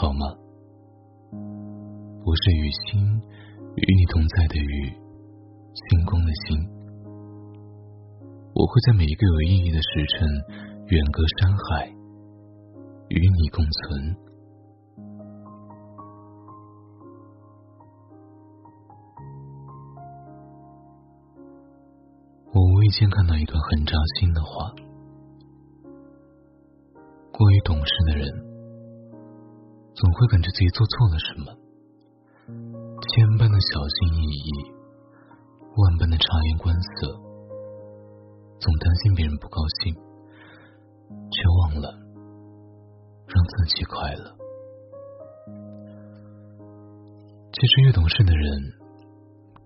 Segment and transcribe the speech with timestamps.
[0.00, 0.26] 好吗？
[2.24, 3.00] 我是与心，
[3.76, 4.90] 与你同在的雨，
[5.72, 6.58] 星光的星。
[8.54, 10.28] 我会在每一个有意义的时辰，
[10.88, 11.88] 远隔山海，
[13.08, 14.16] 与你共存。
[22.52, 24.74] 我无意间看到一段很扎心的话：
[27.32, 28.53] 过于懂事的人。
[29.94, 31.54] 总会感觉自己做错了什么，
[32.98, 34.50] 千般的小心翼翼，
[35.78, 37.06] 万般的察言观色，
[38.58, 39.94] 总担心别人不高兴，
[41.30, 41.94] 却忘了
[43.30, 44.34] 让自己快乐。
[47.54, 48.50] 其实，越懂事的人，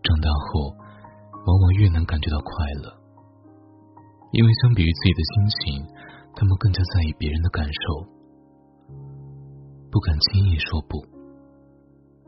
[0.04, 0.76] 长大后
[1.46, 2.52] 往往越能感觉到快
[2.84, 2.92] 乐，
[4.32, 5.88] 因为相比于自己的心情，
[6.36, 8.17] 他们更加在意别人的感受。
[9.90, 11.00] 不敢轻易说不，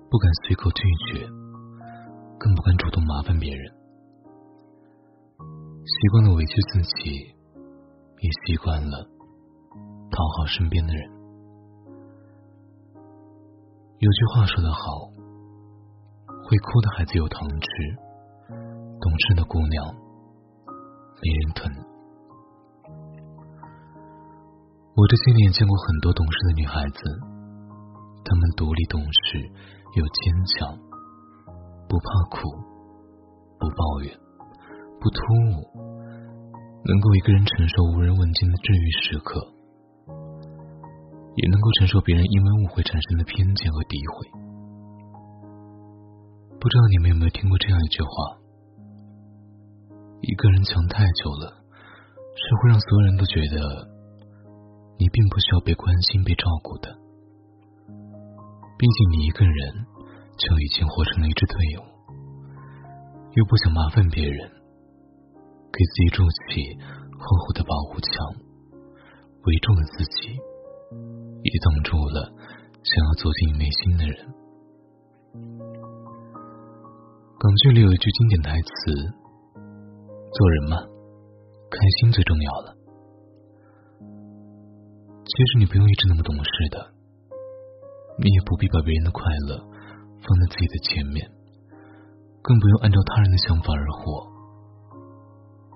[0.08, 1.28] 不敢随口拒绝，
[2.38, 3.72] 更不敢主动麻烦别人。
[5.84, 7.10] 习惯了委屈自己，
[8.20, 9.04] 也习惯了
[10.10, 11.10] 讨好身边的人。
[13.98, 14.80] 有句话说得好
[16.48, 17.68] ：“会哭的孩子有糖吃，
[19.00, 19.94] 懂事的姑娘
[21.20, 21.70] 没人疼。”
[24.96, 27.29] 我这些年见过很多懂事的女孩子。
[28.30, 29.42] 他们独立懂事
[29.98, 30.78] 又坚强，
[31.88, 32.46] 不怕苦，
[33.58, 34.14] 不抱怨，
[35.02, 35.18] 不突
[35.50, 35.66] 兀，
[36.86, 39.34] 能够一个人承受无人问津的治愈时刻，
[41.34, 44.30] 也能够承受别人因为误会产生的偏见和诋毁。
[46.60, 48.38] 不知道你们有没有听过这样一句话：
[50.22, 51.50] 一个人强太久了，
[52.38, 53.90] 是会让所有人都觉得
[55.02, 56.99] 你并不需要被关心、被照顾的。
[58.80, 59.84] 毕竟你一个人
[60.38, 61.84] 就已经活成了一支队伍，
[63.36, 64.48] 又不想麻烦别人，
[65.68, 66.64] 给自己筑起
[67.12, 68.10] 厚厚的保护墙，
[69.44, 72.32] 围住了自己，也挡住了
[72.80, 74.16] 想要走进你内心的人。
[77.38, 78.70] 港剧里有一句经典台词
[80.32, 80.80] ：“做人嘛，
[81.68, 82.74] 开心最重要了。”
[85.28, 86.89] 其实你不用一直那么懂事的。
[88.22, 89.56] 你也不必把别人的快乐
[90.20, 91.26] 放在自己的前面，
[92.42, 94.28] 更不用按照他人的想法而活。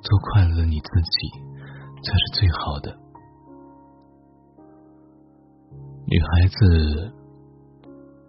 [0.02, 1.30] 做快乐你自己
[2.04, 2.94] 才是最好的。
[6.06, 7.14] 女孩子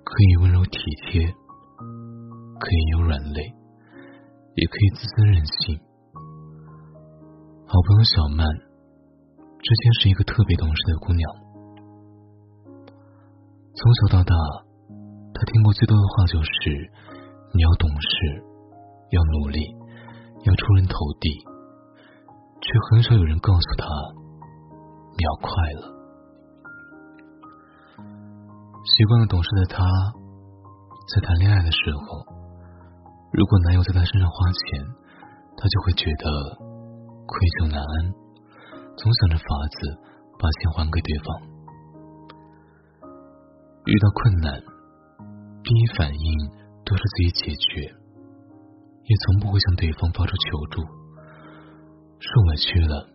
[0.06, 3.44] 可以温柔体贴，可以有软肋，
[4.56, 5.78] 也可以自私任性。
[7.68, 11.45] 好朋友小曼之前是一个特别懂事的姑娘。
[13.76, 14.34] 从小到大，
[15.34, 16.50] 他听过最多的话就是：
[17.54, 18.08] 你要懂事，
[19.12, 19.60] 要努力，
[20.46, 21.44] 要出人头地。
[22.62, 23.86] 却很少有人告诉他，
[25.18, 25.92] 你要快乐。
[28.96, 29.84] 习惯了懂事的他，
[31.14, 32.26] 在谈恋爱的时候，
[33.34, 34.88] 如果男友在他身上花钱，
[35.58, 36.26] 他就会觉得
[37.28, 38.14] 愧疚难安，
[38.96, 40.00] 总想着法子
[40.40, 41.55] 把钱还给对方。
[43.86, 44.60] 遇到困难，
[45.64, 46.50] 第一反应
[46.84, 50.82] 都是自己解决，也从不会向对方发出求助。
[52.18, 53.08] 受委屈了，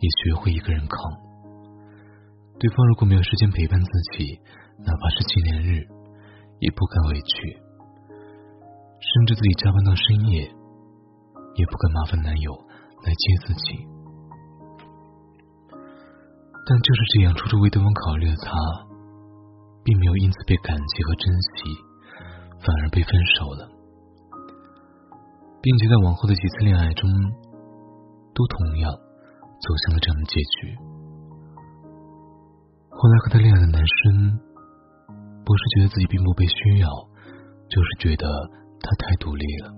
[0.00, 0.98] 也学会一个人扛。
[2.58, 4.40] 对方如果没有时间陪伴自己，
[4.78, 5.86] 哪怕是纪念日，
[6.60, 7.60] 也不敢委屈。
[9.04, 10.48] 甚至自己加班到深夜，
[11.56, 12.52] 也不敢麻烦男友
[13.04, 13.86] 来接自己。
[16.64, 18.91] 但就是这样处处为对方考虑的他。
[19.84, 21.74] 并没有因此被感激和珍惜，
[22.62, 23.68] 反而被分手了，
[25.60, 27.10] 并且在往后的几次恋爱中，
[28.32, 30.78] 都同样走向了这样的结局。
[32.90, 34.38] 后来和他恋爱的男生，
[35.44, 36.88] 不是觉得自己并不被需要，
[37.68, 38.26] 就是觉得
[38.80, 39.74] 他太独立了，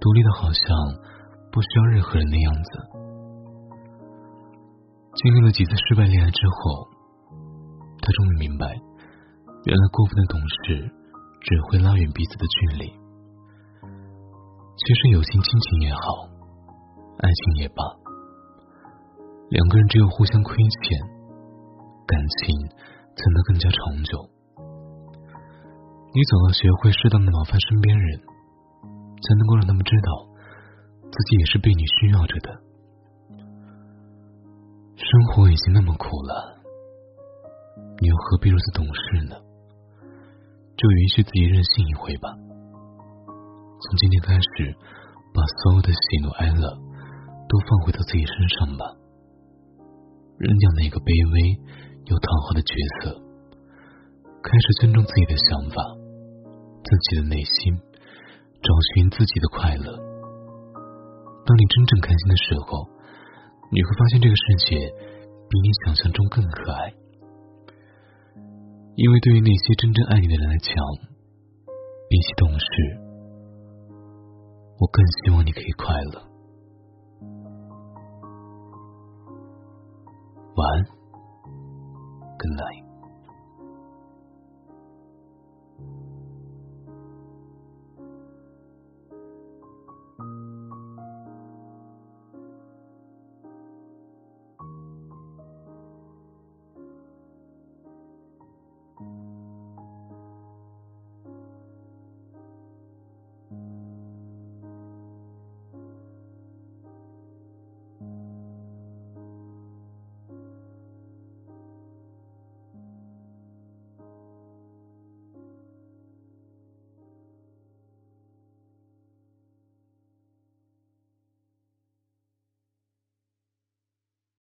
[0.00, 0.76] 独立的好像
[1.50, 2.70] 不需要任何人的样子。
[5.14, 6.93] 经历了几次失败恋爱之后。
[8.04, 8.68] 他终于明白，
[9.64, 10.92] 原来过分的懂事
[11.40, 12.92] 只会拉远彼此的距离。
[14.76, 16.28] 其实，友情、亲情也好，
[17.16, 17.80] 爱情也罢，
[19.48, 21.00] 两个人只有互相亏欠，
[22.04, 22.52] 感情
[23.16, 24.28] 才能更加长久。
[26.12, 30.28] 你总要学会适当的麻烦身边人，才能够让他们知道
[31.00, 32.52] 自己也是被你需要着的。
[34.94, 36.53] 生活已经那么苦了。
[38.04, 39.34] 你又何必如此懂事呢？
[40.76, 42.28] 就允许自己任性一回吧。
[43.80, 44.76] 从今天开始，
[45.32, 46.68] 把所有的喜怒哀乐
[47.48, 48.84] 都放回到自己身上吧。
[50.36, 51.56] 扔掉那个卑微
[52.04, 53.16] 又讨好的角色，
[54.44, 55.80] 开始尊重自己的想法，
[56.84, 57.72] 自己的内心，
[58.60, 59.88] 找寻自己的快乐。
[61.48, 62.84] 当你真正开心的时候，
[63.72, 64.76] 你会发现这个世界
[65.48, 66.92] 比你想象中更可爱。
[68.96, 70.72] 因为对于那些真正爱你的人来讲，
[72.08, 72.66] 比起懂事，
[74.78, 76.22] 我更希望你可以快乐。
[80.54, 81.03] 晚安。